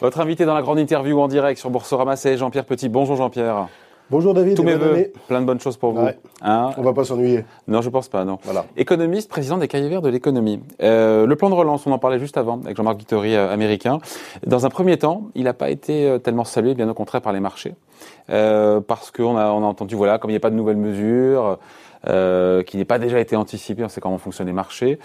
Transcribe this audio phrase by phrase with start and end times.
[0.00, 2.90] Votre invité dans la grande interview en direct sur Boursorama, c'est Jean-Pierre Petit.
[2.90, 3.68] Bonjour Jean-Pierre.
[4.10, 4.54] Bonjour David.
[4.54, 5.10] Tous mes voeux.
[5.26, 6.02] Plein de bonnes choses pour vous.
[6.04, 6.18] Ouais.
[6.42, 7.46] Hein on va pas s'ennuyer.
[7.66, 8.38] Non, je pense pas, non.
[8.44, 8.66] Voilà.
[8.76, 10.60] Économiste, président des cahiers verts de l'économie.
[10.82, 13.98] Euh, le plan de relance, on en parlait juste avant avec Jean-Marc Vittori, euh, américain.
[14.46, 17.32] Dans un premier temps, il n'a pas été euh, tellement salué, bien au contraire, par
[17.32, 17.74] les marchés.
[18.28, 20.76] Euh, parce qu'on a, on a entendu, voilà, comme il n'y a pas de nouvelles
[20.76, 21.58] mesures,
[22.08, 24.98] euh, qui n'est pas déjà été anticipé, on sait comment fonctionnent les marchés.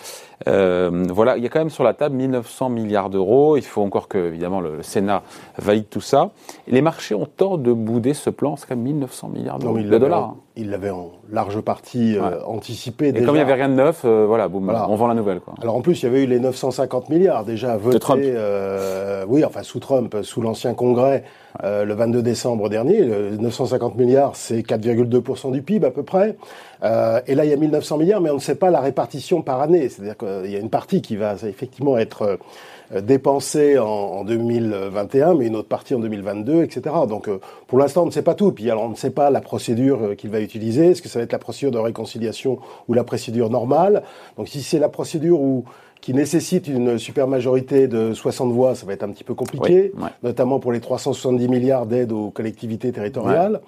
[0.47, 3.57] Euh, voilà, il y a quand même sur la table 1900 milliards d'euros.
[3.57, 5.23] Il faut encore que, évidemment, le, Sénat
[5.57, 6.31] valide tout ça.
[6.67, 8.55] les marchés ont tort de bouder ce plan.
[8.55, 10.35] C'est quand même 1900 milliards de dollars.
[10.57, 13.09] Il l'avait en large partie euh, anticipé.
[13.09, 15.39] Et comme il n'y avait rien de neuf, euh, voilà, boum, on vend la nouvelle.
[15.39, 15.53] Quoi.
[15.61, 17.99] Alors en plus, il y avait eu les 950 milliards déjà votés.
[17.99, 18.21] Trump.
[18.21, 21.23] Euh, oui, enfin sous Trump, sous l'ancien Congrès,
[21.63, 23.01] le 22 décembre dernier.
[23.01, 26.35] 950 milliards, c'est 4,2% du PIB à peu près.
[26.83, 29.61] et là, il y a 1900 milliards, mais on ne sait pas la répartition par
[29.61, 29.87] année.
[29.87, 32.39] C'est-à-dire qu'il y a une partie qui va effectivement être
[32.93, 36.95] euh, dépensé en, 2021, mais une autre partie en 2022, etc.
[37.07, 38.51] Donc euh, pour l'instant, on ne sait pas tout.
[38.51, 40.91] Puis alors, on ne sait pas la procédure euh, qu'il va utiliser.
[40.91, 44.03] Est-ce que ça va être la procédure de réconciliation ou la procédure normale?
[44.37, 45.65] Donc si c'est la procédure où
[46.01, 49.93] qui nécessite une super majorité de 60 voix, ça va être un petit peu compliqué,
[50.23, 53.61] notamment pour les 370 milliards d'aides aux collectivités territoriales.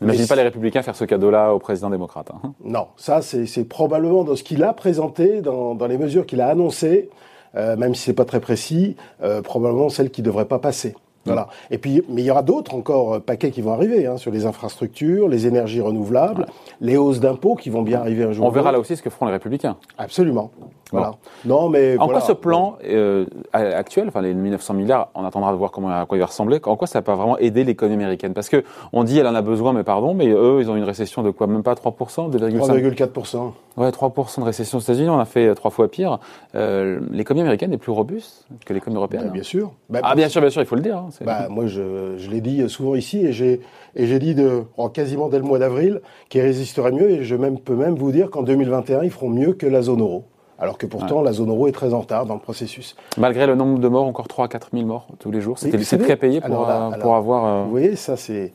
[0.00, 2.28] N'imagine pas les républicains faire ce cadeau-là au président démocrate.
[2.32, 2.52] Hein.
[2.64, 6.48] Non, ça c'est probablement dans ce qu'il a présenté, dans, dans les mesures qu'il a
[6.48, 7.08] annoncées,
[7.56, 10.94] euh, même si c'est pas très précis, euh, probablement celle qui devrait pas passer.
[11.26, 11.48] Voilà.
[11.70, 14.30] Et puis, mais il y aura d'autres encore euh, paquets qui vont arriver hein, sur
[14.30, 16.46] les infrastructures, les énergies renouvelables,
[16.80, 18.46] les hausses d'impôts qui vont bien arriver un jour.
[18.46, 19.76] On verra là aussi ce que feront les Républicains.
[19.98, 20.50] Absolument.
[20.92, 21.12] Voilà.
[21.44, 25.56] Non, mais en quoi ce plan euh, actuel, enfin les 1900 milliards, on attendra de
[25.56, 26.60] voir comment à quoi il va ressembler.
[26.64, 28.34] En quoi ça n'a pas vraiment aidé l'économie américaine?
[28.34, 30.84] Parce que on dit elle en a besoin, mais pardon, mais eux ils ont une
[30.84, 31.48] récession de quoi?
[31.48, 35.10] Même pas 3 3,4 Ouais, 3% de récession aux États-Unis.
[35.10, 36.18] On a fait trois fois pire.
[36.54, 39.24] Euh, l'économie américaine est plus robuste que l'économie européenne.
[39.24, 39.72] Bah, bien sûr.
[39.90, 40.96] Bah, ah bien sûr, bien sûr, il faut le dire.
[40.96, 43.60] Hein, bah, moi je, je l'ai dit souvent ici et j'ai
[43.96, 47.58] et j'ai dit de, quasiment dès le mois d'avril qu'ils résisteraient mieux et je même,
[47.58, 50.24] peux même vous dire qu'en 2021 ils feront mieux que la zone euro
[50.58, 52.96] alors que pourtant la zone euro est très en retard dans le processus.
[53.18, 55.58] Malgré le nombre de morts, encore 3 à 4 000 morts tous les jours.
[55.58, 57.44] C'est très payé pour, euh, pour avoir...
[57.44, 58.52] Euh, vous voyez, ça c'est...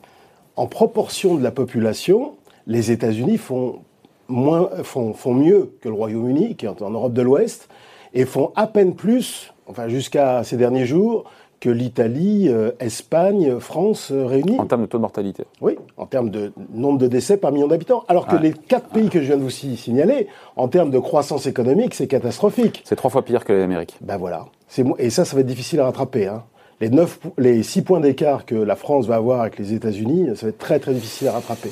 [0.56, 2.34] En proportion de la population,
[2.66, 3.80] les États-Unis font,
[4.28, 7.68] moins, font, font mieux que le Royaume-Uni, qui est en Europe de l'Ouest,
[8.12, 11.24] et font à peine plus, enfin jusqu'à ces derniers jours,
[11.62, 14.58] que l'Italie, euh, Espagne, France euh, réunis.
[14.58, 17.68] En termes de taux de mortalité Oui, en termes de nombre de décès par million
[17.68, 18.02] d'habitants.
[18.08, 21.46] Alors que les quatre pays que je viens de vous signaler, en termes de croissance
[21.46, 22.82] économique, c'est catastrophique.
[22.84, 23.96] C'est trois fois pire que l'Amérique.
[24.00, 24.46] Ben voilà.
[24.98, 26.26] Et ça, ça va être difficile à rattraper.
[26.26, 26.42] Hein.
[26.80, 30.46] Les, 9, les 6 points d'écart que la France va avoir avec les États-Unis, ça
[30.46, 31.70] va être très très difficile à rattraper.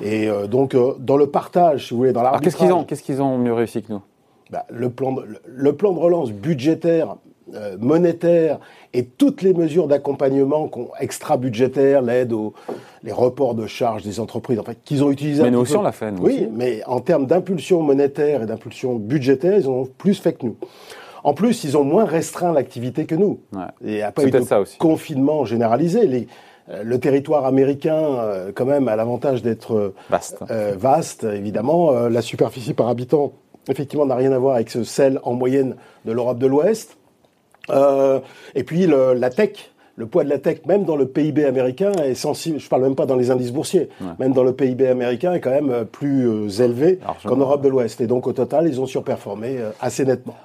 [0.00, 3.02] Et euh, donc, dans le partage, si vous voulez, dans la Qu'est-ce qu'ils ont, qu'est-ce
[3.02, 4.00] qu'ils ont mieux réussi que nous?
[4.50, 5.14] Ben, le, plan
[5.44, 7.16] le plan de relance budgétaire
[7.54, 8.60] euh, monétaire
[8.94, 12.54] et toutes les mesures d'accompagnement extra-budgétaires, l'aide aux
[13.02, 15.42] les reports de charges des entreprises, en fait, qu'ils ont utilisé.
[15.42, 16.12] Mais nous aussi, on l'a fait.
[16.20, 20.56] oui, mais en termes d'impulsion monétaire et d'impulsion budgétaire, ils ont plus fait que nous.
[21.24, 23.40] En plus, ils ont moins restreint l'activité que nous.
[23.52, 23.62] Ouais.
[23.84, 24.78] Et eu ça aussi.
[24.78, 26.06] confinement généralisé.
[26.06, 26.28] Les,
[26.68, 30.44] euh, le territoire américain, euh, quand même, a l'avantage d'être vaste.
[30.76, 31.92] vaste, évidemment.
[31.92, 33.32] la superficie par habitant,
[33.68, 35.74] effectivement, n'a rien à voir avec celle en moyenne
[36.04, 36.96] de l'Europe de l'Ouest.
[37.70, 38.20] Euh,
[38.54, 41.92] et puis le, la tech, le poids de la tech, même dans le PIB américain,
[41.92, 42.58] est sensible.
[42.58, 43.88] Je parle même pas dans les indices boursiers.
[44.18, 47.68] Même dans le PIB américain, est quand même euh, plus euh, élevé qu'en Europe de
[47.68, 48.00] l'Ouest.
[48.00, 50.36] Et donc au total, ils ont surperformé assez nettement.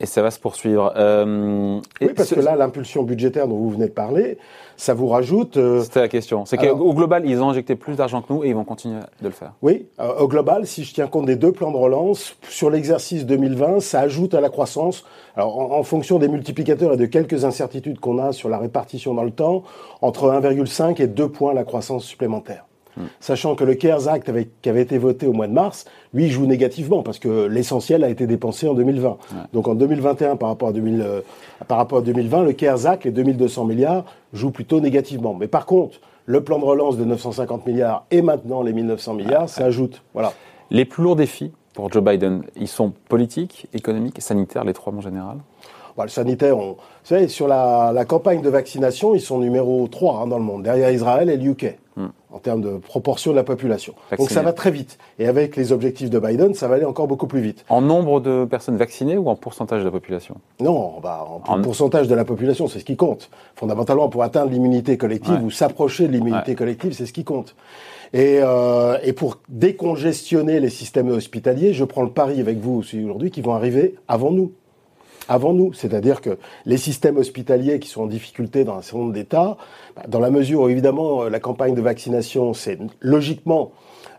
[0.00, 0.92] Et ça va se poursuivre.
[0.96, 4.38] Euh, oui, parce que là, l'impulsion budgétaire dont vous venez de parler,
[4.78, 5.58] ça vous rajoute.
[5.58, 6.46] Euh, C'était la question.
[6.46, 9.28] C'est qu'au global, ils ont injecté plus d'argent que nous et ils vont continuer de
[9.28, 9.52] le faire.
[9.60, 13.26] Oui, euh, au global, si je tiens compte des deux plans de relance, sur l'exercice
[13.26, 15.04] 2020, ça ajoute à la croissance.
[15.36, 19.12] Alors, en, en, fonction des multiplicateurs et de quelques incertitudes qu'on a sur la répartition
[19.12, 19.64] dans le temps,
[20.00, 22.64] entre 1,5 et 2 points la croissance supplémentaire.
[23.20, 26.46] Sachant que le CARES Act qui avait été voté au mois de mars, lui, joue
[26.46, 29.18] négativement parce que l'essentiel a été dépensé en 2020.
[29.52, 31.20] Donc en 2021, par rapport, à 2000, euh,
[31.68, 35.34] par rapport à 2020, le CARES Act, les 2200 milliards, jouent plutôt négativement.
[35.34, 39.48] Mais par contre, le plan de relance de 950 milliards et maintenant les 1900 milliards,
[39.48, 40.02] ça ajoute.
[40.14, 40.32] Voilà.
[40.70, 44.92] Les plus lourds défis pour Joe Biden, ils sont politiques, économiques et sanitaires, les trois
[44.92, 45.38] en général?
[46.02, 50.26] Le sanitaire, on, vous savez, sur la, campagne de vaccination, ils sont numéro 3 hein,
[50.26, 52.06] dans le monde, derrière Israël et le UK, hmm.
[52.32, 53.94] En termes de proportion de la population.
[54.16, 54.98] Donc ça va très vite.
[55.18, 57.64] Et avec les objectifs de Biden, ça va aller encore beaucoup plus vite.
[57.68, 60.36] En nombre de personnes vaccinées ou en pourcentage de la population?
[60.60, 63.30] Non, bah, en, pourcentage de la population, c'est ce qui compte.
[63.56, 67.56] Fondamentalement, pour atteindre l'immunité collective ou s'approcher de l'immunité collective, c'est ce qui compte.
[68.12, 73.04] Et, euh, et, pour décongestionner les systèmes hospitaliers, je prends le pari avec vous aussi
[73.04, 74.52] aujourd'hui qu'ils vont arriver avant nous.
[75.28, 75.72] Avant nous.
[75.72, 79.56] C'est-à-dire que les systèmes hospitaliers qui sont en difficulté dans un certain nombre d'États,
[79.96, 83.72] bah, dans la mesure où évidemment la campagne de vaccination, c'est logiquement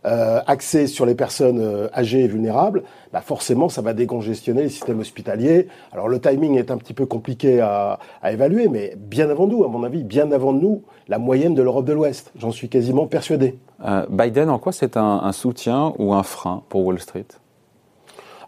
[0.03, 2.81] euh, axé sur les personnes euh, âgées et vulnérables,
[3.13, 5.67] bah forcément, ça va décongestionner les systèmes hospitaliers.
[5.91, 9.67] Alors le timing est un petit peu compliqué à, évaluer, mais bien avant nous, à
[9.67, 12.31] mon avis, bien avant nous, la moyenne de l'Europe de l'Ouest.
[12.35, 13.59] J'en suis quasiment persuadé.
[13.85, 17.27] Euh, Biden, en quoi c'est un soutien ou un frein pour Wall Street?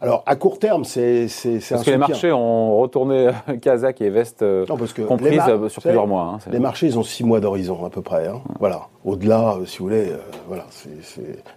[0.04, 3.30] Alors, à court terme, c'est c'est Parce que les marchés ont retourné
[3.62, 6.24] Kazakh et Vest euh, non, parce que comprises euh, sur plusieurs mois.
[6.36, 8.28] Hein, les marchés, ils ont six mois d'horizon à peu près.
[8.28, 8.42] Hein.
[8.60, 8.90] Voilà.
[9.06, 10.12] Au-delà, euh, si vous voulez,
[10.50, 10.66] voilà,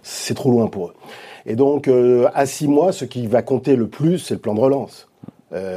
[0.01, 0.93] c'est trop loin pour eux.
[1.45, 1.89] Et donc,
[2.33, 5.09] à six mois, ce qui va compter le plus, c'est le plan de relance.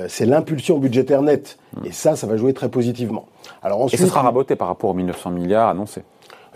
[0.07, 1.59] c'est l'impulsion budgétaire nette.
[1.75, 1.87] Hmm.
[1.87, 3.27] Et ça, ça va jouer très positivement.
[3.65, 6.03] Alors ensuite, et ce sera raboté par rapport aux 1900 milliards annoncés.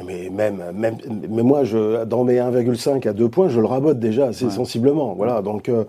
[0.03, 0.97] Mais même, même,
[1.31, 5.15] mais moi, je, dans mes 1,5 à 2 points, je le rabote déjà assez sensiblement.
[5.15, 5.41] Voilà.
[5.41, 5.85] Donc, euh,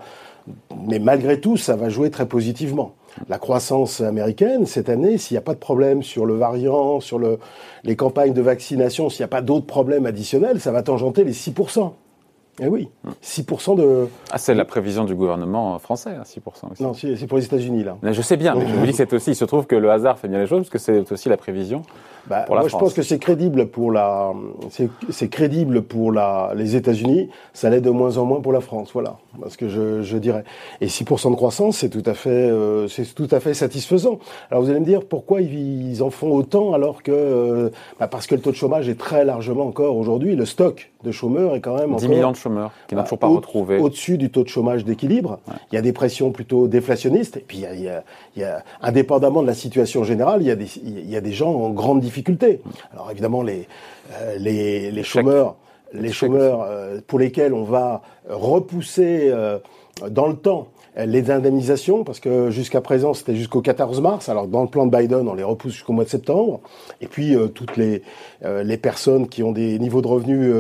[0.88, 2.94] mais malgré tout, ça va jouer très positivement.
[3.30, 7.18] La croissance américaine cette année, s'il n'y a pas de problème sur le variant, sur
[7.18, 7.40] le,
[7.84, 11.34] les campagnes de vaccination, s'il n'y a pas d'autres problèmes additionnels, ça va tangenter les
[11.34, 11.54] 6
[12.62, 12.88] eh oui,
[13.22, 14.08] 6% de...
[14.32, 16.84] Ah, c'est la prévision du gouvernement français, 6% hein, aussi.
[16.84, 17.98] Non, c'est pour les États-Unis, là.
[18.02, 19.92] je sais bien, mais je vous dis que c'est aussi, il se trouve que le
[19.92, 21.82] hasard fait bien les choses, parce que c'est aussi la prévision
[22.28, 24.32] bah, pour la moi, je pense que c'est crédible pour la,
[25.10, 28.90] c'est crédible pour la, les États-Unis, ça l'est de moins en moins pour la France,
[28.94, 30.46] voilà, parce que je, je dirais.
[30.80, 34.20] Et 6% de croissance, c'est tout à fait, euh, tout à fait satisfaisant.
[34.50, 37.70] Alors vous allez me dire pourquoi ils, en font autant alors que, euh,
[38.00, 41.12] bah, parce que le taux de chômage est très largement encore aujourd'hui, le stock de
[41.12, 43.78] chômeurs est quand même 10 millions de chômeurs qui n'ont toujours pas retrouvé.
[43.78, 45.40] Au-dessus du taux de chômage d'équilibre.
[45.72, 47.38] Il y a des pressions plutôt déflationnistes.
[47.38, 48.04] Et puis, il y, a, il y a,
[48.36, 51.22] il y a, indépendamment de la situation générale, il y a des, il y a
[51.22, 52.62] des gens en grande difficulté.
[52.94, 53.68] Alors, évidemment, les,
[54.14, 55.56] euh, les, les chômeurs,
[55.94, 59.60] les chômeurs euh, pour lesquels on va repousser euh,
[60.10, 60.68] dans le temps
[60.98, 64.30] les indemnisations, parce que jusqu'à présent c'était jusqu'au 14 mars.
[64.30, 66.62] Alors dans le plan de Biden, on les repousse jusqu'au mois de septembre.
[67.02, 68.02] Et puis toutes les
[68.44, 70.54] les personnes qui ont des niveaux de revenus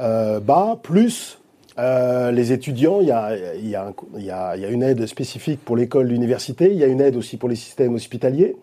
[0.00, 1.38] euh, bas, plus
[1.78, 5.60] euh, les étudiants, il y, a, y a y a, y a, une aide spécifique
[5.64, 8.56] pour l'école, l'université, il y a une aide aussi pour les systèmes hospitaliers,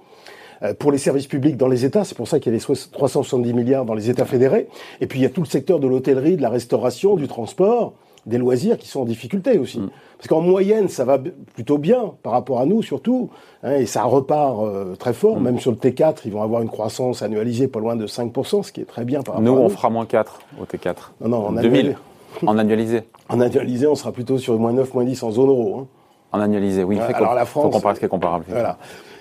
[0.63, 2.75] euh, pour les services publics dans les États, c'est pour ça qu'il y a les
[2.91, 4.67] 370 milliards dans les États fédérés,
[5.01, 7.93] et puis il y a tout le secteur de l'hôtellerie, de la restauration, du transport,
[8.25, 9.79] des loisirs qui sont en difficulté aussi.
[9.79, 9.89] Mm.
[10.17, 11.17] Parce qu'en moyenne, ça va
[11.53, 13.29] plutôt bien par rapport à nous surtout,
[13.63, 15.39] hein, et ça repart euh, très fort.
[15.39, 15.43] Mm.
[15.43, 18.71] Même sur le T4, ils vont avoir une croissance annualisée pas loin de 5%, ce
[18.71, 19.65] qui est très bien par rapport nous, à nous.
[19.65, 20.95] on fera moins 4 au T4.
[21.21, 21.97] Non, non, en 2000.
[22.45, 23.03] en annualisé.
[23.31, 25.77] En annualisé, on sera plutôt sur moins 9, moins 10 en zone euro.
[25.81, 25.87] Hein.
[26.31, 26.97] En annualisé, oui.
[26.97, 28.45] Fait Alors la France, faut comparer ce qui est comparable.
[28.47, 28.79] Voilà.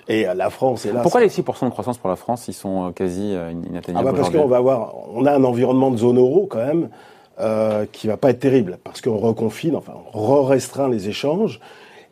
[0.08, 1.02] Et euh, la France est là.
[1.02, 3.34] Pourquoi les 6% de croissance pour la France, ils sont euh, quasi
[3.68, 6.64] inatteignables ah bah Parce qu'on va avoir, on a un environnement de zone euro quand
[6.64, 6.88] même
[7.40, 11.60] euh, qui va pas être terrible parce qu'on reconfine, enfin on restreint les échanges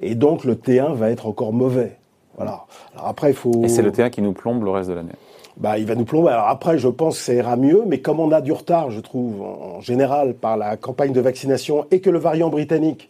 [0.00, 1.96] et donc le T1 va être encore mauvais.
[2.36, 2.64] Voilà.
[2.94, 3.64] Alors après il faut.
[3.64, 5.12] Et c'est le T1 qui nous plombe le reste de l'année.
[5.56, 6.28] Bah, il va nous plomber.
[6.28, 9.00] Alors après, je pense que ça ira mieux, mais comme on a du retard, je
[9.00, 13.08] trouve, en général, par la campagne de vaccination et que le variant britannique,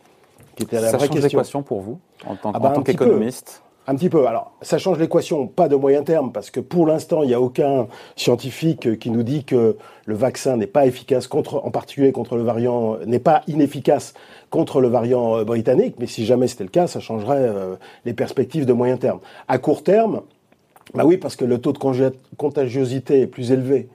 [0.54, 4.08] qui était la ça vraie question pour vous, en tant, ah bah, qu'économiste un petit
[4.08, 4.26] peu.
[4.26, 7.40] Alors, ça change l'équation, pas de moyen terme, parce que pour l'instant, il n'y a
[7.40, 7.86] aucun
[8.16, 12.42] scientifique qui nous dit que le vaccin n'est pas efficace contre, en particulier contre le
[12.42, 14.14] variant, n'est pas inefficace
[14.50, 15.96] contre le variant euh, britannique.
[15.98, 19.20] Mais si jamais c'était le cas, ça changerait euh, les perspectives de moyen terme.
[19.48, 20.22] À court terme,
[20.94, 21.78] bah oui, parce que le taux de
[22.36, 23.88] contagiosité est plus élevé.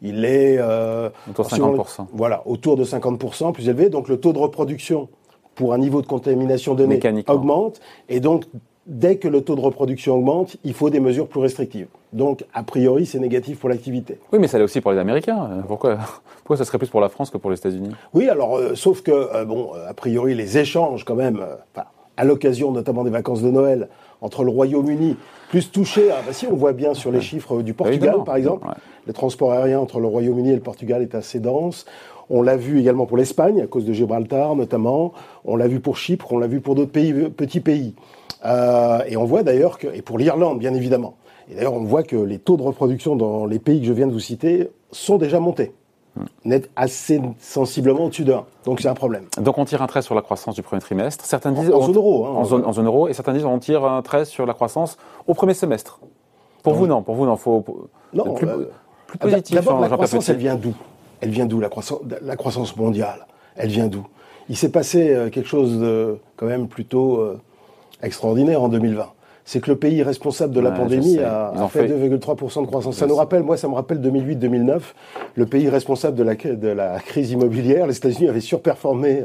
[0.00, 2.06] Il est euh, autour de 50%.
[2.12, 3.88] voilà, autour de 50% plus élevé.
[3.88, 5.08] Donc le taux de reproduction
[5.54, 7.80] pour un niveau de contamination donné augmente.
[8.08, 8.44] Et donc
[8.88, 11.88] dès que le taux de reproduction augmente, il faut des mesures plus restrictives.
[12.12, 14.18] Donc, a priori, c'est négatif pour l'activité.
[14.32, 15.62] Oui, mais ça l'est aussi pour les Américains.
[15.68, 15.98] Pourquoi,
[16.38, 17.90] pourquoi ça serait plus pour la France que pour les États-Unis?
[18.14, 21.82] Oui, alors, euh, sauf que, euh, bon, a priori, les échanges, quand même, euh,
[22.16, 23.88] à l'occasion notamment des vacances de Noël,
[24.22, 25.16] entre le Royaume-Uni,
[25.50, 28.66] plus touché, ah, bah, si on voit bien sur les chiffres du Portugal, par exemple,
[29.06, 31.84] le transport aérien entre le Royaume-Uni et le Portugal est assez dense.
[32.30, 35.12] On l'a vu également pour l'Espagne, à cause de Gibraltar notamment.
[35.44, 37.94] On l'a vu pour Chypre, on l'a vu pour d'autres pays, petits pays.
[38.44, 41.16] Euh, et on voit d'ailleurs que, et pour l'Irlande bien évidemment,
[41.50, 44.06] et d'ailleurs on voit que les taux de reproduction dans les pays que je viens
[44.06, 45.72] de vous citer sont déjà montés.
[46.44, 48.44] Net assez sensiblement au-dessus de 1.
[48.64, 49.26] Donc c'est un problème.
[49.40, 51.24] Donc on tire un trait sur la croissance du premier trimestre.
[51.24, 52.26] Certains disent en, zone euro.
[52.26, 53.06] Hein, en, zone, en zone euro.
[53.06, 54.96] Et certains disent on tire un trait sur la croissance
[55.28, 56.00] au premier semestre.
[56.64, 57.02] Pour vous non.
[57.02, 57.36] Pour vous non.
[57.36, 57.64] Faut
[58.12, 58.34] non.
[58.34, 58.70] Plus, euh,
[59.06, 59.54] plus positif.
[59.54, 60.74] D'abord la croissance elle vient d'où?
[61.20, 63.26] Elle vient d'où la croissance, la croissance mondiale?
[63.54, 64.04] Elle vient d'où?
[64.48, 67.20] Il s'est passé euh, quelque chose de quand même plutôt
[68.02, 69.12] extraordinaire en 2020.
[69.48, 72.96] c'est que le pays responsable de la pandémie a, fait, 2,3% de croissance.
[72.96, 74.80] Ça nous rappelle, moi, ça me rappelle 2008-2009,
[75.36, 77.86] le pays responsable de la, de la crise immobilière.
[77.86, 79.24] Les États-Unis avaient surperformé,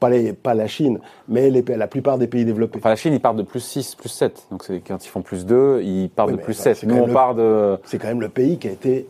[0.00, 2.78] pas, les, pas la Chine, mais les, la plupart des pays développés.
[2.78, 4.46] Enfin, la Chine, ils partent de plus 6, plus 7.
[4.50, 6.84] Donc quand ils font plus 2, ils partent de plus 7.
[6.84, 7.76] Nous, on part de...
[7.84, 9.06] C'est quand même le pays qui a été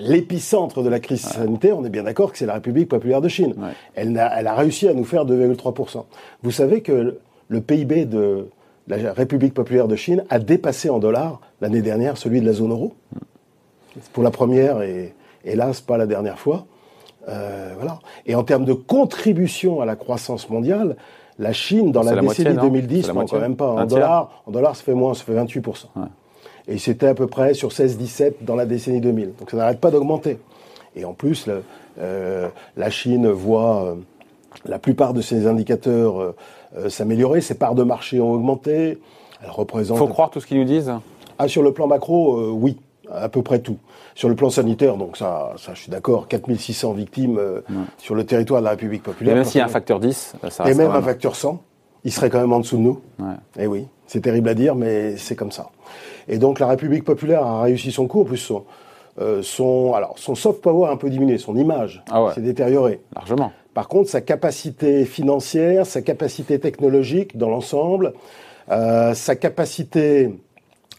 [0.00, 1.78] l'épicentre de la crise sanitaire.
[1.78, 3.54] On est bien d'accord que c'est la République populaire de Chine.
[3.94, 6.02] Elle, a, elle a réussi à nous faire 2,3%.
[6.42, 8.48] Vous savez que le PIB de
[8.86, 12.72] la République populaire de Chine a dépassé en dollars l'année dernière celui de la zone
[12.72, 12.94] euro.
[14.12, 16.66] Pour la première et hélas pas la dernière fois.
[17.28, 18.00] Euh, voilà.
[18.26, 20.96] Et en termes de contribution à la croissance mondiale,
[21.38, 23.70] la Chine, dans la, décennie 2010, non, quand même pas.
[23.70, 25.86] En dollars, en dollars, ça fait moins, ça fait 28%.
[26.68, 29.32] Et c'était à peu près sur 16-17 dans la décennie 2000.
[29.38, 30.38] Donc ça n'arrête pas d'augmenter.
[30.96, 31.48] Et en plus,
[31.98, 33.94] euh, la Chine voit euh,
[34.64, 36.34] la plupart de ses indicateurs
[36.88, 37.40] s'améliorer.
[37.40, 38.98] Ses parts de marché ont augmenté.
[39.42, 39.98] Elle représente.
[39.98, 40.92] Faut croire tout ce qu'ils nous disent.
[41.38, 42.78] Ah, sur le plan macro, euh, oui,
[43.12, 43.78] à peu près tout.
[44.14, 47.60] Sur le plan sanitaire, donc ça, ça je suis d'accord, 4600 victimes euh,
[47.98, 49.34] sur le territoire de la République populaire.
[49.34, 51.60] Et même s'il y a un facteur 10, ça Et même un facteur 100,
[52.04, 53.00] il serait quand même en dessous de nous.
[53.18, 53.34] Ouais.
[53.58, 55.70] Et eh oui, c'est terrible à dire, mais c'est comme ça.
[56.28, 58.64] Et donc la République populaire a réussi son coup, en plus son,
[59.42, 63.00] son, alors, son soft power a un peu diminué, son image ah s'est détériorée.
[63.16, 63.50] Largement.
[63.74, 68.14] Par contre, sa capacité financière, sa capacité technologique dans l'ensemble,
[68.70, 70.30] euh, sa capacité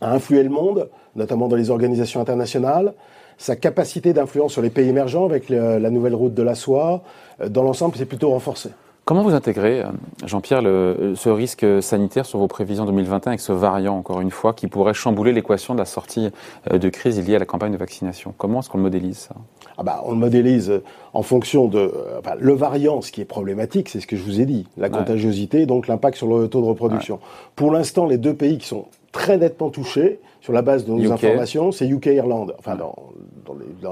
[0.01, 2.94] à influer le monde, notamment dans les organisations internationales,
[3.38, 7.01] sa capacité d'influence sur les pays émergents avec la nouvelle route de la soie,
[7.41, 8.70] euh, dans l'ensemble, c'est plutôt renforcé.
[9.06, 9.86] Comment vous intégrez, euh,
[10.26, 14.68] Jean-Pierre, ce risque sanitaire sur vos prévisions 2021 avec ce variant, encore une fois, qui
[14.68, 16.32] pourrait chambouler l'équation de la sortie
[16.70, 18.34] de crise liée à la campagne de vaccination?
[18.38, 19.36] Comment est-ce qu'on le modélise ça?
[19.78, 20.82] Ah bah, on le modélise
[21.14, 23.02] en fonction de euh, le variant.
[23.02, 26.18] Ce qui est problématique, c'est ce que je vous ai dit, la contagiosité, donc l'impact
[26.18, 27.20] sur le taux de reproduction.
[27.56, 31.12] Pour l'instant, les deux pays qui sont très nettement touchés sur la base de nos
[31.12, 32.96] informations, c'est UK et Irlande, enfin dans,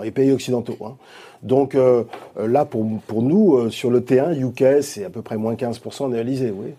[0.01, 0.77] les, pays occidentaux.
[0.85, 0.95] Hein.
[1.41, 2.03] Donc euh,
[2.37, 6.05] là, pour, pour nous, euh, sur le T1, UK, c'est à peu près moins 15%
[6.05, 6.73] analysé, oui.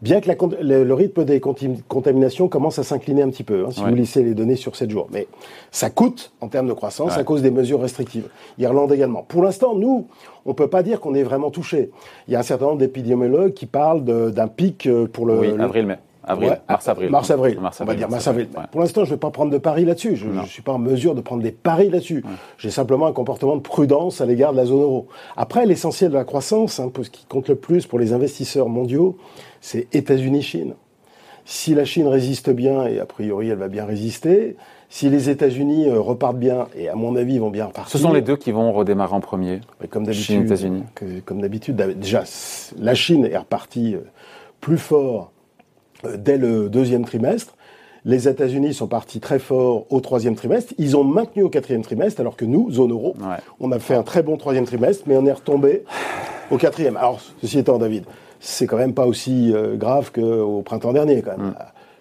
[0.00, 0.30] Bien que
[0.62, 4.34] le, rythme des contaminations commence à s'incliner un petit peu, hein, si vous lissez les
[4.34, 5.08] données sur 7 jours.
[5.10, 5.26] Mais
[5.72, 8.28] ça coûte en termes de croissance à cause des mesures restrictives.
[8.58, 9.24] Irlande également.
[9.26, 10.06] Pour l'instant, nous,
[10.46, 11.90] on ne peut pas dire qu'on est vraiment touché.
[12.28, 15.40] Il y a un certain nombre d'épidémiologues qui parlent d'un pic euh, pour le...
[15.40, 15.98] Oui, avril-mai.
[16.28, 17.10] Avril, mars-avril.
[17.10, 17.58] Mars-avril.
[17.80, 18.48] on va dire mars-avril.
[18.70, 20.16] Pour l'instant, je ne vais pas prendre de paris là-dessus.
[20.16, 22.24] Je ne suis pas en mesure de prendre des paris là-dessus.
[22.58, 25.08] J'ai simplement un comportement de prudence à l'égard de la zone euro.
[25.36, 29.16] Après, l'essentiel de la croissance, hein, ce qui compte le plus pour les investisseurs mondiaux,
[29.60, 30.74] c'est États-Unis-Chine.
[31.44, 34.56] Si la Chine résiste bien, et a priori elle va bien résister,
[34.90, 37.90] si les États-Unis euh, repartent bien, et à mon avis ils vont bien repartir.
[37.90, 39.60] Ce sont les deux qui vont redémarrer en premier.
[39.88, 40.44] comme d'habitude.
[40.44, 40.82] États-Unis.
[41.24, 42.24] Comme d'habitude, déjà
[42.78, 44.00] la Chine est repartie euh,
[44.60, 45.32] plus fort
[46.16, 47.54] dès le deuxième trimestre.
[48.04, 50.72] Les États-Unis sont partis très fort au troisième trimestre.
[50.78, 53.14] Ils ont maintenu au quatrième trimestre, alors que nous, zone euro,
[53.60, 55.84] on a fait un très bon troisième trimestre, mais on est retombé
[56.50, 56.96] au quatrième.
[56.96, 58.04] Alors, ceci étant, David,
[58.40, 61.48] c'est quand même pas aussi euh, grave qu'au printemps dernier, quand même.
[61.48, 61.54] Mm.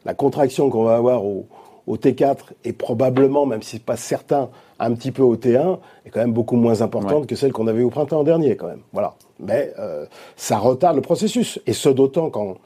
[0.05, 1.45] La, contraction qu'on va avoir au,
[1.89, 4.49] T4 est probablement, même si c'est pas certain,
[4.79, 7.83] un petit peu au T1, est quand même beaucoup moins importante que celle qu'on avait
[7.83, 8.81] au printemps dernier, quand même.
[8.93, 9.15] Voilà.
[9.39, 11.59] Mais euh, ça retarde le processus.
[11.65, 12.57] Et ce d'autant qu'en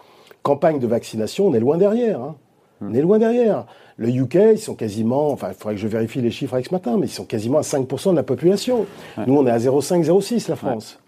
[0.44, 2.22] campagne de vaccination, on est loin derrière.
[2.22, 2.36] Hein.
[2.82, 2.90] Hmm.
[2.92, 3.66] On est loin derrière.
[3.98, 6.74] Le UK, ils sont quasiment, enfin, il faudrait que je vérifie les chiffres avec ce
[6.74, 8.86] matin, mais ils sont quasiment à 5% de la population.
[9.28, 11.00] Nous, on est à 0,5, 0,6 la France.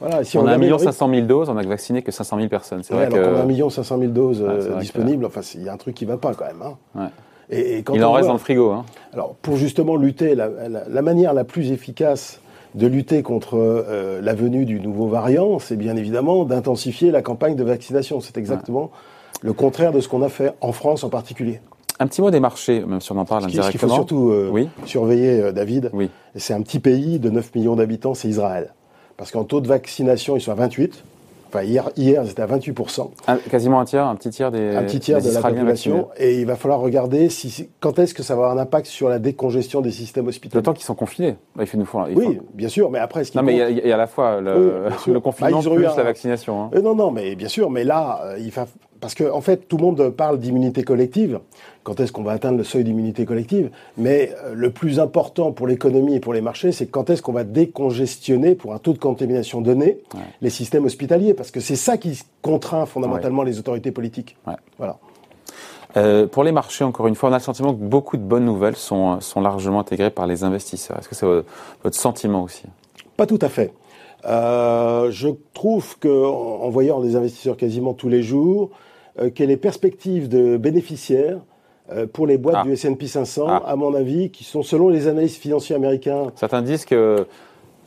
[0.00, 2.82] Voilà, si on, a 1 500 000 doses, on n'a vacciné que 500 000 personnes.
[2.82, 5.74] C'est vrai alors qu'on a 1 500 000 doses euh, disponibles, enfin, il y a
[5.74, 6.62] un truc qui ne va pas quand même.
[6.96, 7.10] Hein.
[7.50, 8.70] Et, quand il en reste dans le frigo.
[8.70, 8.86] Hein.
[9.12, 12.39] Alors, pour justement lutter, la, manière la plus efficace
[12.74, 17.56] de lutter contre euh, la venue du nouveau variant, c'est bien évidemment d'intensifier la campagne
[17.56, 18.20] de vaccination.
[18.20, 18.90] C'est exactement
[19.42, 21.60] le contraire de ce qu'on a fait en France en particulier.
[21.98, 23.66] Un petit mot des marchés, même si on en parle indirectement.
[23.66, 26.10] Ce qu'il faut surtout euh, surveiller, euh, David, oui.
[26.34, 28.72] c'est un petit pays de 9 millions d'habitants, c'est Israël.
[29.18, 31.04] Parce qu'en taux de vaccination, ils sont à 28.
[31.52, 33.10] Enfin, hier, hier c'était à 28%.
[33.50, 36.08] quasiment un tiers, un petit tiers des Un petit tiers de la population.
[36.16, 39.08] Et il va falloir regarder si, quand est-ce que ça va avoir un impact sur
[39.08, 40.62] la décongestion des systèmes hospitaliers.
[40.62, 41.36] temps qu'ils sont confinés.
[41.58, 43.24] il faut nous oui, bien sûr, mais après...
[43.24, 46.02] Ce non, mais il y, a à la fois le, le confinement bah, plus la
[46.02, 46.62] vaccination.
[46.62, 46.70] Hein.
[46.74, 48.66] Euh, non, non, mais bien sûr, mais là, euh, il va
[49.00, 51.40] parce qu'en en fait, tout le monde parle d'immunité collective.
[51.82, 53.70] Quand est-ce qu'on va atteindre le seuil d'immunité collective?
[53.96, 57.32] Mais euh, le plus important pour l'économie et pour les marchés, c'est quand est-ce qu'on
[57.32, 59.98] va décongestionner pour un taux de contamination donné
[60.42, 64.36] les systèmes hospitaliers, parce que c'est ça qui contraint fondamentalement les autorités politiques.
[64.78, 64.98] Voilà.
[65.96, 68.44] Euh, pour les marchés, encore une fois, on a le sentiment que beaucoup de bonnes
[68.44, 70.98] nouvelles sont, sont largement intégrées par les investisseurs.
[70.98, 72.62] Est-ce que c'est votre sentiment aussi?
[73.16, 73.72] Pas tout à fait.
[74.26, 76.08] Euh, je trouve qu'en
[76.62, 78.70] en voyant des investisseurs quasiment tous les jours,
[79.34, 81.38] que les perspectives de bénéficiaires
[82.12, 82.62] pour les boîtes ah.
[82.62, 83.62] du S&P 500, ah.
[83.66, 86.28] à mon avis, qui sont selon les analystes financiers américains.
[86.36, 87.26] Certains disent que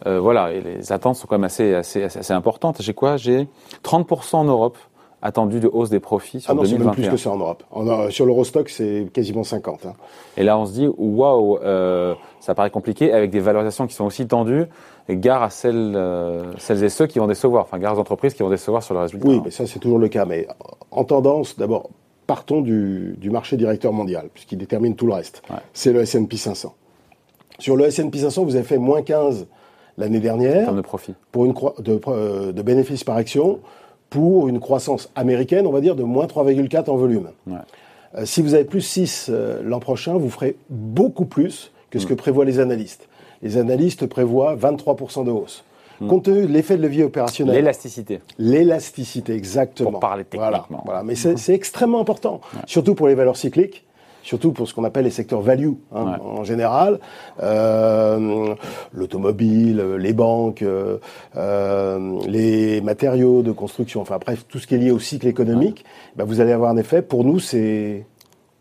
[0.05, 2.81] voilà, les attentes sont quand même assez, assez, assez importantes.
[2.81, 3.15] J'ai quoi?
[3.15, 3.47] J'ai
[3.83, 4.77] 30% en Europe,
[5.23, 6.91] attendu de hausse des profits sur ah non, 2021.
[6.91, 7.63] c'est plus que ça en Europe.
[8.11, 9.85] sur l'Eurostock, c'est quasiment 50.
[9.85, 9.93] Hein.
[10.35, 14.03] Et là, on se dit, waouh, euh, ça paraît compliqué, avec des valorisations qui sont
[14.03, 14.65] aussi tendues,
[15.09, 18.43] gare à celles, euh, celles et ceux qui vont décevoir, enfin, gare aux entreprises qui
[18.43, 19.25] vont décevoir sur le résultat.
[19.25, 20.25] Oui, mais ça, c'est toujours le cas.
[20.25, 20.45] Mais
[20.91, 21.89] en tendance, d'abord,
[22.27, 25.41] partons du, marché directeur mondial, puisqu'il détermine tout le reste.
[25.71, 26.75] C'est le S&P 500.
[27.59, 29.47] Sur le S&P 500, vous avez fait moins 15
[29.97, 30.63] l'année dernière.
[30.63, 31.13] En termes de profit.
[31.31, 33.61] Pour une de, euh, de bénéfices par action
[34.13, 37.29] pour une croissance américaine, on va dire, de moins 3,4 en volume.
[37.47, 42.05] Euh, si vous avez plus 6 euh, l'an prochain, vous ferez beaucoup plus que ce
[42.05, 42.17] que mm.
[42.17, 43.09] prévoient les analystes.
[43.41, 45.63] Les analystes prévoient 23% de hausse.
[45.99, 46.07] Mm.
[46.09, 47.55] Compte tenu de l'effet de levier opérationnel.
[47.55, 48.21] L'élasticité.
[48.37, 49.89] L'élasticité, exactement.
[49.89, 50.83] Pour parler techniquement.
[50.85, 53.83] Voilà, Mais c'est extrêmement important, surtout pour les valeurs cycliques
[54.23, 56.99] surtout pour ce qu'on appelle les secteurs value hein, en général,
[57.41, 58.55] euh,
[58.93, 60.97] l'automobile, les banques, euh,
[61.35, 65.85] euh, les matériaux de construction, enfin bref, tout ce qui est lié au cycle économique,
[66.15, 67.01] ben, vous allez avoir un effet.
[67.01, 68.05] Pour nous, c'est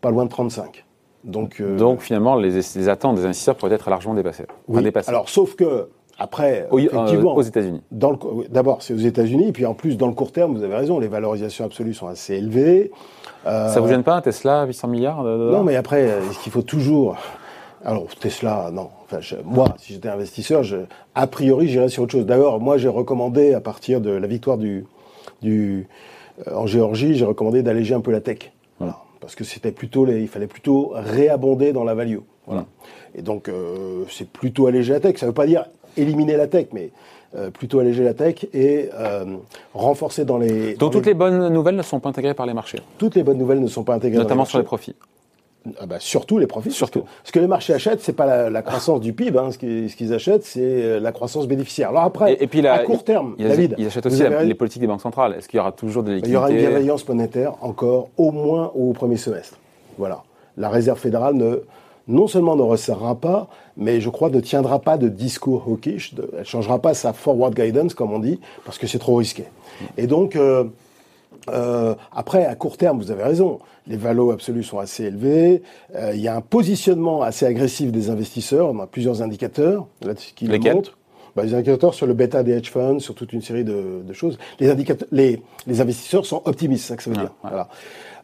[0.01, 0.85] pas loin de 35.
[1.23, 4.45] Donc, Donc finalement, les, attentes des investisseurs pourraient être largement dépassées.
[4.67, 4.83] Oui.
[5.07, 5.87] Alors, sauf que
[6.19, 7.81] après, effectivement, aux États-Unis.
[7.91, 11.07] D'abord, c'est aux États-Unis, puis en plus, dans le court terme, vous avez raison, les
[11.07, 12.91] valorisations absolues sont assez élevées.
[13.45, 17.17] Euh, ça vous gêne pas, Tesla, 800 milliards Non, mais après, est-ce qu'il faut toujours...
[17.85, 18.89] Alors, Tesla, non.
[19.03, 20.77] Enfin, moi, si j'étais investisseur, je,
[21.15, 22.25] a priori, j'irais sur autre chose.
[22.25, 24.85] D'ailleurs, moi, j'ai recommandé, à partir de la victoire du,
[25.41, 25.87] du,
[26.47, 28.53] euh, en Géorgie, j'ai recommandé d'alléger un peu la tech.
[28.79, 28.99] Voilà.
[29.19, 32.19] Parce que c'était plutôt, les, il fallait plutôt réabonder dans la value.
[32.47, 32.65] Voilà.
[33.15, 35.17] Et donc, euh, c'est plutôt alléger la tech.
[35.17, 35.65] Ça ne veut pas dire
[35.97, 36.91] éliminer la tech, mais
[37.35, 39.25] euh, plutôt alléger la tech et euh,
[39.73, 40.75] renforcer dans les.
[40.75, 41.15] Donc toutes les...
[41.15, 42.79] bonnes nouvelles ne sont pas intégrées par les marchés.
[42.99, 44.19] Toutes les bonnes nouvelles ne sont pas intégrées.
[44.19, 44.95] Notamment sur les profits.
[45.79, 46.71] Ah bah, surtout les profits.
[46.71, 47.05] Surtout.
[47.23, 49.39] Ce que les marchés achètent, c'est pas la, croissance du PIB.
[49.39, 49.49] Hein.
[49.51, 51.89] Ce qu'ils achètent, c'est euh, la croissance bénéficiaire.
[51.89, 54.87] Alors après, et, puis à court terme, ils, David, ils achètent aussi les politiques des
[54.87, 55.33] banques centrales.
[55.35, 58.31] Est-ce qu'il y aura toujours des liquidités Il y aura une bienveillance monétaire encore au
[58.31, 59.57] moins au premier semestre.
[59.97, 60.23] Voilà.
[60.57, 61.63] La Réserve fédérale ne
[62.07, 66.45] non seulement ne resserrera pas, mais je crois ne tiendra pas de discours hawkish, elle
[66.45, 69.45] changera pas sa forward guidance, comme on dit, parce que c'est trop risqué.
[69.97, 70.65] Et donc, euh,
[71.49, 75.61] euh, après, à court terme, vous avez raison, les valos absolus sont assez élevés,
[75.95, 80.13] euh, il y a un positionnement assez agressif des investisseurs, on a plusieurs indicateurs là,
[80.13, 80.97] qui le montrent.
[81.35, 84.37] Bah, les indicateurs sur le bêta des hedge funds, sur toute une série de, choses.
[84.59, 87.31] Les, indicateurs, les, les, investisseurs sont optimistes, c'est ça que ça veut dire.
[87.41, 87.69] Voilà.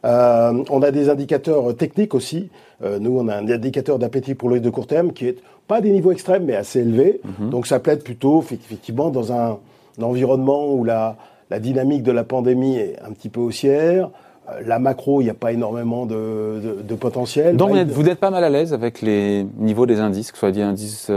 [0.04, 2.48] Euh, on a des indicateurs techniques aussi.
[2.82, 5.76] Euh, nous, on a un indicateur d'appétit pour l'œil de court terme qui est pas
[5.76, 7.20] à des niveaux extrêmes, mais assez élevé.
[7.38, 7.50] Mhm.
[7.50, 9.58] Donc ça plaide plutôt, effectivement, dans un,
[10.00, 11.16] environnement où la,
[11.58, 14.08] dynamique de la pandémie est un petit peu haussière.
[14.48, 17.56] Euh, la macro, il n'y a pas énormément de, potentiel.
[17.56, 20.52] Donc vous n'êtes pas mal à l'aise avec les niveaux des indices, que ce soit
[20.52, 21.10] des indices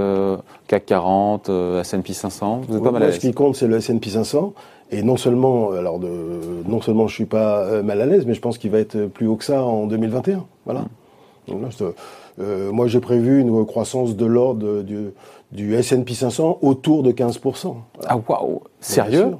[0.67, 3.15] CAC 40, S&P 500 Vous êtes pas mal à l'aise?
[3.15, 4.53] Ce qui compte, c'est le S&P 500.
[4.93, 6.09] Et non seulement, alors de,
[6.67, 9.07] non seulement je suis pas euh, mal à l'aise, mais je pense qu'il va être
[9.07, 10.45] plus haut que ça en 2021.
[10.65, 10.85] Voilà.
[12.39, 15.09] Euh, moi, j'ai prévu une croissance de l'ordre du,
[15.51, 17.75] du S&P 500 autour de 15%.
[18.05, 19.35] Ah waouh, sérieux?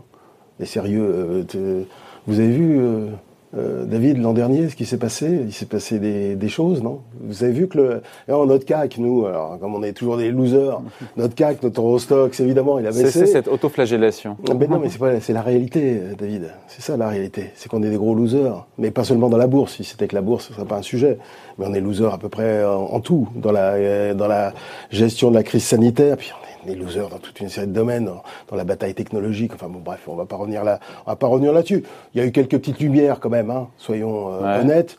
[0.60, 1.46] Et sérieux.
[1.56, 1.84] Euh,
[2.28, 3.08] vous avez vu euh,
[3.54, 7.02] David, l'an dernier, ce qui s'est passé, il s'est passé des, choses, non?
[7.22, 10.82] Vous avez vu que le, notre CAC, nous, alors, comme on est toujours des losers,
[11.18, 13.12] notre CAC, notre Eurostox, évidemment, il a baissé.
[13.12, 14.38] C'est cette autoflagellation.
[14.60, 16.52] Mais non, mais c'est pas, c'est la réalité, David.
[16.68, 17.52] C'est ça la réalité.
[17.56, 18.66] C'est qu'on est des gros losers.
[18.78, 19.76] Mais pas seulement dans la bourse.
[19.76, 21.18] Si c'était que la bourse, ce serait pas un sujet.
[21.58, 24.54] Mais on est losers à peu près en, tout, dans la, dans la
[24.90, 26.18] gestion de la crise sanitaire.
[26.18, 26.32] Puis
[26.66, 28.10] des losers dans toute une série de domaines,
[28.50, 29.54] dans, la bataille technologique.
[29.54, 31.84] Enfin bon, bref, on va pas revenir là, on va pas revenir là-dessus.
[32.14, 34.98] Il y a eu quelques petites lumières quand même, hein, soyons euh, honnêtes.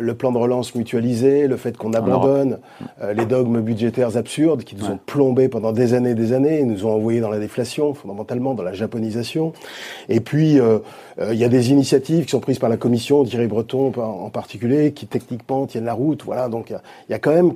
[0.00, 2.58] Le plan de relance mutualisé, le fait qu'on abandonne
[3.02, 6.64] euh, les dogmes budgétaires absurdes qui nous ont plombé pendant des années et des années,
[6.64, 9.52] nous ont envoyé dans la déflation, fondamentalement dans la japonisation.
[10.08, 10.80] Et puis, euh,
[11.30, 14.90] il y a des initiatives qui sont prises par la Commission, Thierry Breton en particulier,
[14.92, 16.24] qui techniquement tiennent la route.
[16.24, 17.52] Voilà, donc il y a quand même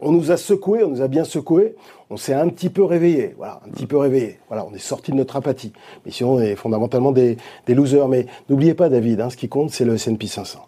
[0.00, 1.76] on nous a secoué, on nous a bien secoué,
[2.10, 4.38] on s'est un petit peu réveillé, voilà, un petit peu réveillé.
[4.48, 5.72] Voilà, on est sorti de notre apathie.
[6.04, 7.36] Mais sinon, on est fondamentalement des,
[7.68, 8.08] losers.
[8.08, 10.66] Mais n'oubliez pas, David, hein, ce qui compte, c'est le S&P 500.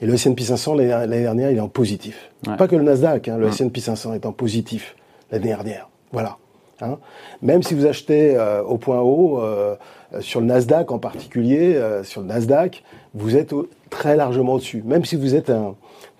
[0.00, 2.30] Et le S&P 500, l'année dernière, il est en positif.
[2.58, 4.96] Pas que le Nasdaq, hein, le S&P 500 est en positif
[5.30, 5.88] l'année dernière.
[6.12, 6.38] Voilà.
[6.80, 6.98] Hein.
[7.42, 9.76] Même si vous achetez euh, au point haut, euh,
[10.20, 12.82] sur le Nasdaq en particulier, euh, sur le Nasdaq,
[13.14, 13.54] vous êtes
[13.90, 14.82] très largement au-dessus.
[14.84, 15.74] Même si vous êtes un,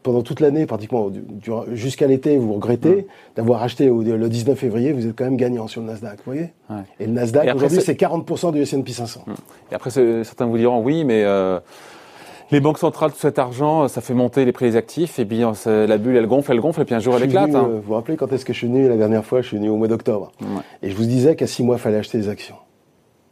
[0.04, 1.10] pendant toute l'année, pratiquement
[1.72, 5.80] jusqu'à l'été, vous regrettez d'avoir acheté le 19 février, vous êtes quand même gagnant sur
[5.80, 6.52] le Nasdaq, vous voyez
[7.00, 9.24] Et le Nasdaq, aujourd'hui, c'est 40% du S&P 500.
[9.72, 11.24] Et après, certains vous diront, oui, mais
[12.50, 15.40] les banques centrales, tout cet argent, ça fait monter les prix des actifs, et puis
[15.66, 17.54] la bulle, elle gonfle, elle gonfle, et puis un jour, elle éclate.
[17.54, 17.68] Hein.
[17.72, 19.40] vous vous rappelez quand est-ce que je suis venu la dernière fois?
[19.40, 20.32] Je suis venu au mois d'octobre.
[20.82, 22.56] Et je vous disais qu'à six mois, il fallait acheter des actions.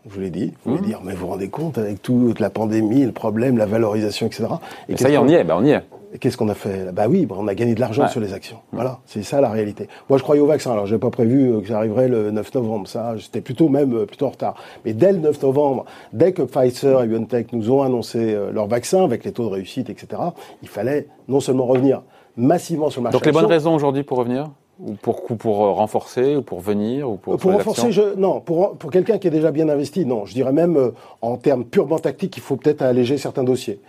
[0.07, 0.87] Je vous l'ai dit, vous voulez mmh.
[0.87, 4.47] dire, mais vous vous rendez compte avec toute la pandémie, le problème, la valorisation, etc.
[4.89, 5.83] Et ça y est, on y est, bah on y est.
[6.21, 8.59] Qu'est-ce qu'on a fait Bah oui, bah, on a gagné de l'argent sur les actions.
[8.73, 9.89] Voilà, c'est ça la réalité.
[10.11, 10.73] Moi, je croyais au vaccin.
[10.73, 12.87] Alors, n'avais pas prévu que ça arriverait le 9 novembre.
[12.87, 14.55] Ça, j'étais plutôt même euh, plutôt en retard.
[14.85, 18.67] Mais dès le 9 novembre, dès que Pfizer et BioNTech nous ont annoncé euh, leur
[18.67, 20.21] vaccin avec les taux de réussite, etc.,
[20.63, 22.03] il fallait non seulement revenir
[22.37, 23.19] massivement sur le marché.
[23.19, 24.51] Donc, les bonnes raisons aujourd'hui pour revenir?
[24.81, 27.39] Ou pour, pour euh, renforcer, ou pour venir, ou pour.
[27.39, 28.41] Pour renforcer, je, non.
[28.41, 30.27] Pour, pour quelqu'un qui est déjà bien investi, non.
[30.27, 33.81] Je dirais même, en termes purement tactiques, il faut peut-être alléger certains dossiers.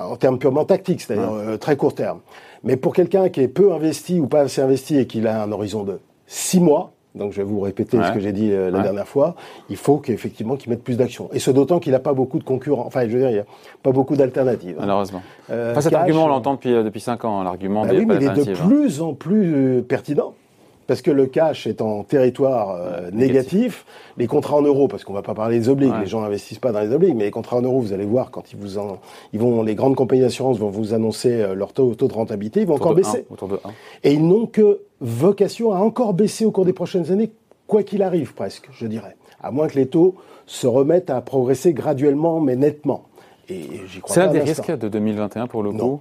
[0.00, 2.20] En termes purement tactiques, c'est-à-dire très court terme.
[2.64, 5.52] Mais pour quelqu'un qui est peu investi ou pas assez investi et qui a un
[5.52, 8.82] horizon de six mois, donc je vais vous répéter ce que j'ai dit euh, la
[8.82, 9.34] dernière fois,
[9.68, 11.28] il faut qu'effectivement qu'il mette plus d'action.
[11.32, 12.84] Et ce d'autant qu'il n'a pas beaucoup de concurrents.
[12.86, 13.46] Enfin, je veux dire, il n'y a
[13.82, 14.76] pas beaucoup d'alternatives.
[14.78, 14.82] Hein.
[14.82, 15.22] Malheureusement.
[15.50, 17.98] Euh, enfin, cet argument, on l'entend depuis, euh, depuis 5 ans, hein, l'argument bah des
[17.98, 18.66] oui, mais il est de hein.
[18.68, 20.34] plus en plus pertinent
[20.90, 23.86] parce que le cash est en territoire euh, négatif.
[24.18, 26.72] Les contrats en euros, parce qu'on va pas parler des obligues, les gens n'investissent pas
[26.72, 28.98] dans les obligues, mais les contrats en euros, vous allez voir quand ils vous en,
[29.32, 32.62] ils vont, les grandes compagnies d'assurance vont vous annoncer euh, leur taux, taux de rentabilité,
[32.62, 33.24] ils vont encore baisser.
[33.30, 33.70] autour de 1.
[34.02, 37.30] Et ils n'ont que vocation à encore baisser au cours des prochaines années,
[37.68, 39.14] quoi qu'il arrive presque, je dirais.
[39.40, 43.04] À moins que les taux se remettent à progresser graduellement, mais nettement.
[43.48, 46.00] Et j'y crois C'est un des risques de 2021 pour le coup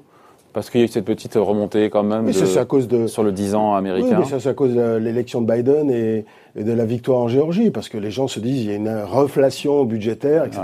[0.53, 3.31] parce qu'il y a eu cette petite remontée quand même à cause de, sur le
[3.31, 4.07] 10 ans américain.
[4.09, 7.27] Oui, mais ça c'est à cause de l'élection de Biden et, de la victoire en
[7.27, 10.61] Géorgie, parce que les gens se disent il y a une reflation budgétaire, etc.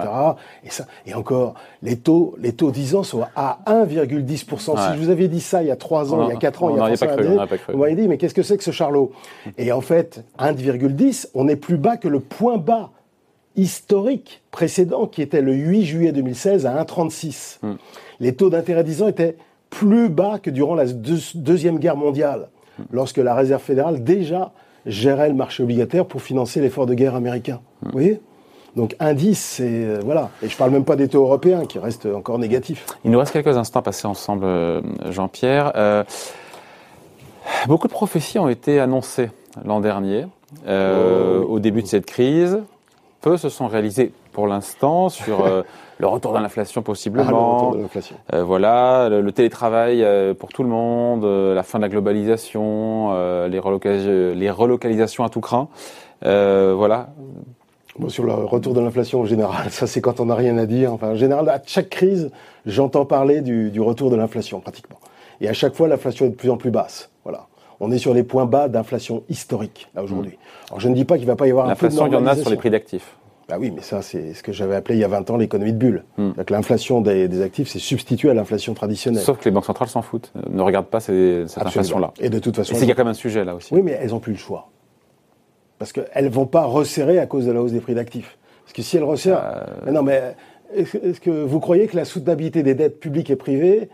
[0.63, 4.58] Et, ça, et encore, les taux, les taux 10 ans sont à 1,10%.
[4.58, 6.63] Si je vous avais dit ça il y a 3 ans, il y a 4
[6.63, 8.71] ans, il y a 3 ans, vous m'avez dit mais qu'est-ce que c'est que ce
[8.71, 9.12] charlot?
[9.58, 12.89] Et en fait, 1,10, on est plus bas que le point bas
[13.56, 17.60] historique précédent qui était le 8 juillet 2016 à 1,36.
[17.62, 17.76] Hmm.
[18.19, 19.38] Les taux d'intérêt 10 ans étaient
[19.69, 22.49] plus bas que durant la Deuxième Guerre mondiale,
[22.91, 24.51] lorsque la Réserve fédérale déjà
[24.86, 27.60] gérait le marché obligataire pour financer l'effort de guerre américain.
[27.82, 28.21] Vous voyez?
[28.75, 30.30] Donc indice, c'est euh, voilà.
[30.43, 32.86] Et je parle même pas des taux européens qui restent encore négatifs.
[33.06, 35.71] Il nous reste quelques instants à passer ensemble, euh, Jean-Pierre.
[35.75, 36.04] Euh,
[37.67, 39.30] beaucoup de prophéties ont été annoncées
[39.63, 40.25] l'an dernier,
[40.67, 41.45] oh.
[41.47, 42.60] au début de cette crise.
[43.21, 45.43] Peu se sont réalisées pour l'instant sur
[45.98, 47.74] le retour de l'inflation possiblement.
[47.74, 51.89] Ah, euh, voilà, le, télétravail euh, pour tout le monde, euh, la fin de la
[51.89, 53.13] globalisation,
[53.48, 55.69] les, les, relocalisations à tout craint.
[56.21, 57.10] voilà.
[58.10, 60.93] sur le retour de l'inflation en général, ça c'est quand on n'a rien à dire.
[60.93, 62.32] Enfin, en général, à chaque crise,
[62.65, 64.98] j'entends parler du, du, retour de l'inflation pratiquement.
[65.41, 67.10] Et à chaque fois, l'inflation est de plus en plus basse.
[67.24, 67.48] Voilà.
[67.82, 70.32] On est sur les points bas d'inflation historique là aujourd'hui.
[70.32, 70.67] Mmh.
[70.69, 72.08] Alors je ne dis pas qu'il ne va pas y avoir l'inflation.
[72.08, 73.15] Il y en a sur les prix d'actifs.
[73.47, 75.73] Bah oui, mais ça, c'est ce que j'avais appelé il y a 20 ans l'économie
[75.73, 76.03] de bulle.
[76.17, 76.31] Hmm.
[76.49, 79.21] L'inflation des, actifs, c'est substitué à l'inflation traditionnelle.
[79.21, 82.12] Sauf que les banques centrales s'en foutent, ne regardent pas ces, cette inflation-là.
[82.19, 82.75] Et de toute façon.
[82.75, 83.73] Il y a quand même un sujet là aussi.
[83.73, 84.69] Oui, mais elles n'ont plus le choix.
[85.77, 88.38] Parce qu'elles ne vont pas resserrer à cause de la hausse des prix d'actifs.
[88.63, 89.43] Parce que si elles resserrent.
[89.88, 90.36] Euh, non, mais
[90.73, 93.89] est-ce que vous croyez que la soutenabilité des dettes publiques et privées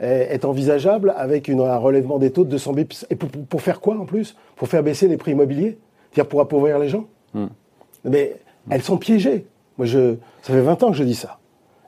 [0.00, 3.06] est, envisageable avec une, un relèvement des taux de 200 bips?
[3.10, 4.36] Et pour, faire quoi en plus?
[4.56, 5.78] Pour faire baisser les prix immobiliers?
[6.10, 7.06] C'est-à-dire pour appauvrir les gens?
[7.34, 7.46] Hmm.
[8.04, 8.36] Mais
[8.70, 9.46] elles sont piégées.
[9.78, 11.38] Moi, je, ça fait 20 ans que je dis ça.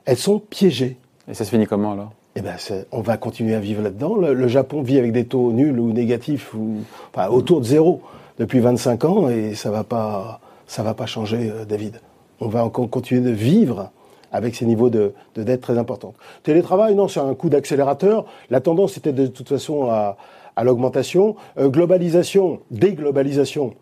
[0.05, 0.97] Elles sont piégées.
[1.27, 2.11] Et ça se finit comment alors?
[2.35, 2.55] Eh ben,
[2.91, 4.15] on va continuer à vivre là-dedans.
[4.15, 6.77] Le, Japon vit avec des taux nuls ou négatifs, ou,
[7.13, 8.01] enfin, autour de zéro
[8.37, 11.99] depuis 25 ans, et ça va pas, ça va pas changer, euh, David.
[12.39, 13.91] On va encore continuer de vivre
[14.31, 16.13] avec ces niveaux de, dette très importants.
[16.43, 18.25] Télétravail, non, c'est un coup d'accélérateur.
[18.49, 20.15] La tendance était de toute façon à,
[20.63, 21.35] l'augmentation.
[21.57, 23.73] Euh, globalisation, déglobalisation,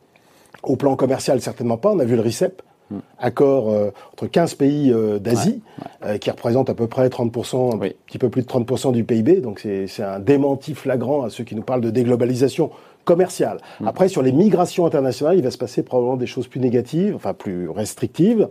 [0.64, 1.92] au plan commercial, certainement pas.
[1.92, 2.62] On a vu le RICEP
[3.20, 5.62] accord euh, entre 15 pays euh, d'Asie,
[6.06, 9.42] euh, qui représentent à peu près 30%, un petit peu plus de 30% du PIB.
[9.42, 12.72] Donc c'est un démenti flagrant à ceux qui nous parlent de déglobalisation
[13.06, 13.60] commerciale.
[13.80, 13.88] Mm.
[13.88, 17.34] Après, sur les migrations internationales, il va se passer probablement des choses plus négatives, enfin
[17.34, 18.50] plus restrictives.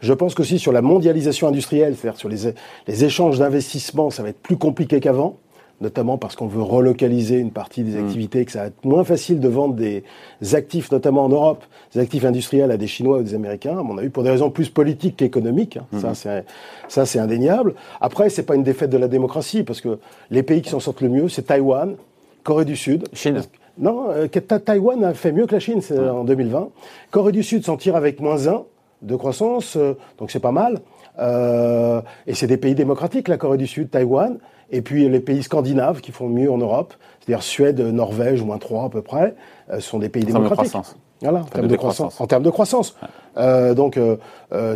[0.00, 2.54] Je pense qu'aussi sur la mondialisation industrielle, c'est-à-dire sur les,
[2.86, 5.36] les échanges d'investissements, ça va être plus compliqué qu'avant
[5.80, 8.04] notamment parce qu'on veut relocaliser une partie des mm.
[8.04, 10.04] activités, que ça va être moins facile de vendre des
[10.52, 11.64] actifs, notamment en Europe,
[11.94, 14.50] des actifs industriels à des Chinois ou des Américains, à mon avis, pour des raisons
[14.50, 15.76] plus politiques qu'économiques.
[15.76, 15.98] Hein.
[15.98, 16.14] Ça, mm.
[16.14, 16.44] c'est,
[16.88, 17.74] ça, c'est indéniable.
[18.00, 19.98] Après, c'est pas une défaite de la démocratie, parce que
[20.30, 21.96] les pays qui s'en sortent le mieux, c'est Taïwan,
[22.42, 23.08] Corée du Sud.
[23.12, 23.40] Chine.
[23.78, 26.68] Non, euh, Taïwan a fait mieux que la Chine en 2020.
[27.10, 28.64] Corée du Sud s'en tire avec moins 1
[29.02, 30.80] de croissance, euh, donc c'est pas mal.
[31.18, 34.38] Euh, et c'est des pays démocratiques, la Corée du Sud, Taïwan.
[34.72, 38.84] Et puis les pays scandinaves qui font mieux en Europe, c'est-à-dire Suède, Norvège, moins 3
[38.84, 39.34] à peu près,
[39.70, 40.52] euh, sont des pays démocratiques.
[40.52, 40.96] En termes de croissance.
[41.22, 42.20] Voilà, en termes de, croissance.
[42.20, 42.96] En termes de croissance.
[43.36, 43.98] Euh, donc,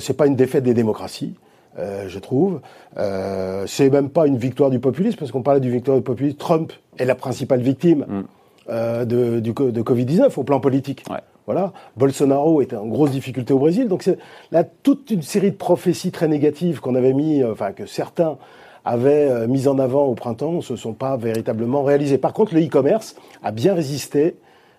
[0.01, 1.35] c'est pas une défaite des démocraties.
[1.79, 2.61] je trouve.
[3.67, 6.37] C'est même pas une victoire du populisme, parce qu'on parlait du victoire du populisme.
[6.37, 8.05] Trump est la principale victime
[8.69, 9.05] mm.
[9.07, 11.05] de, du, de Covid-19 au plan politique.
[11.47, 11.73] Voilà.
[11.97, 13.89] Bolsonaro était en grosse difficulté au Brésil.
[13.89, 14.19] Donc c'est
[14.51, 18.39] là toute une série de prophéties très négatives qu'on avait mis, euh, enfin que certains
[18.85, 22.19] avaient euh, mis en avant au printemps, ne se sont pas véritablement réalisées.
[22.19, 24.37] Par contre, le e-commerce a bien résisté.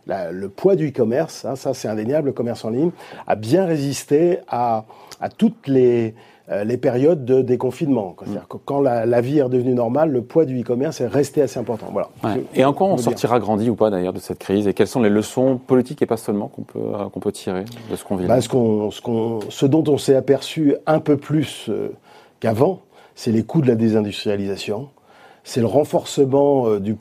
[0.07, 2.91] le poids du e-commerce, hein, ça c'est indéniable, le commerce en ligne,
[3.25, 4.85] a bien résisté à,
[5.19, 6.13] à toutes les,
[6.47, 8.15] les périodes de déconfinement.
[8.19, 11.59] C'est-à-dire que quand la, vie est redevenue normale, le poids du e-commerce est resté assez
[11.59, 11.87] important.
[11.91, 12.09] Voilà.
[12.53, 14.67] Et en quoi on sortira grandi ou pas d'ailleurs de cette crise?
[14.67, 17.65] Et quelles sont les leçons politiques et pas seulement qu'on peut, euh, qu'on peut tirer
[17.89, 18.27] de ce qu'on vit?
[18.27, 21.89] Bah, ce, qu'on, ce, qu'on, ce dont on s'est aperçu un peu plus euh,
[22.39, 22.81] qu'avant,
[23.15, 24.89] c'est les coûts de la désindustrialisation,
[25.43, 26.95] c'est le renforcement du,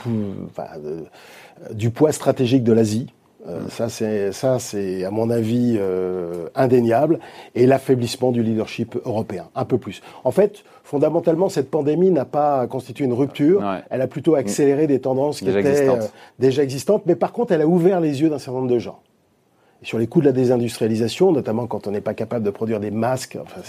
[1.72, 3.12] du poids stratégique de l'Asie.
[3.46, 7.18] Euh, ça, c'est ça, c'est à mon avis euh, indéniable,
[7.54, 10.00] et l'affaiblissement du leadership européen, un peu plus.
[10.24, 13.62] En fait, fondamentalement, cette pandémie n'a pas constitué une rupture.
[13.90, 16.00] Elle a plutôt accéléré des tendances qui étaient euh,
[16.38, 19.00] déjà existantes, mais par contre, elle a ouvert les yeux d'un certain nombre de gens
[19.84, 22.90] sur les coûts de la désindustrialisation, notamment quand on n'est pas capable de produire des
[22.90, 23.38] masques.
[23.40, 23.60] Enfin,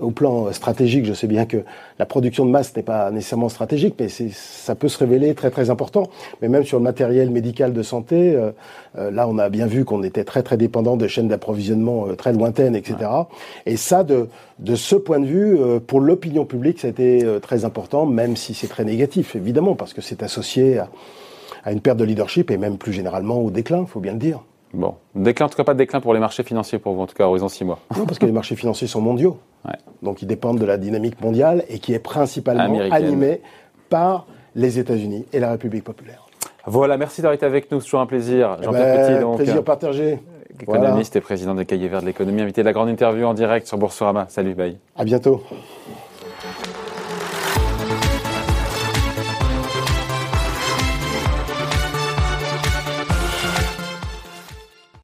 [0.00, 1.58] au plan stratégique, je sais bien que
[1.98, 5.70] la production de masques n'est pas nécessairement stratégique, mais ça peut se révéler très très
[5.70, 6.04] important.
[6.40, 8.52] Mais même sur le matériel médical de santé, euh,
[8.96, 12.14] euh, là, on a bien vu qu'on était très très dépendant de chaînes d'approvisionnement euh,
[12.14, 12.96] très lointaines, etc.
[13.66, 14.28] Et ça, de,
[14.60, 18.54] de ce point de vue, pour l'opinion publique, ça a été très important, même si
[18.54, 20.88] c'est très négatif, évidemment, parce que c'est associé à,
[21.64, 24.18] à une perte de leadership et même plus généralement au déclin, il faut bien le
[24.18, 24.40] dire.
[24.74, 27.06] Bon, déclin, en tout cas pas de déclin pour les marchés financiers pour vous, en
[27.06, 27.78] tout cas horizon 6 mois.
[27.96, 29.38] Non, parce que les marchés financiers sont mondiaux.
[30.02, 33.40] Donc ils dépendent de la dynamique mondiale et qui est principalement animée
[33.88, 36.26] par les États-Unis et la République populaire.
[36.66, 38.56] Voilà, merci d'avoir été avec nous, c'est toujours un plaisir.
[38.60, 39.36] Eh Jean-Pierre ben, Petit, donc.
[39.36, 40.18] Plaisir partagé.
[40.60, 43.66] Économiste et président des Cahiers Verts de l'économie, invité de la grande interview en direct
[43.66, 44.26] sur Boursorama.
[44.28, 44.78] Salut, bye.
[44.96, 45.42] À bientôt.